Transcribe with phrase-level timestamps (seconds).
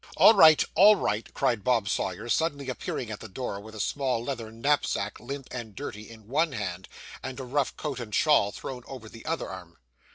[0.17, 4.23] 'All right, all right!' cried Bob Sawyer, suddenly appearing at the door, with a small
[4.23, 6.87] leathern knapsack, limp and dirty, in one hand,
[7.21, 9.77] and a rough coat and shawl thrown over the other arm.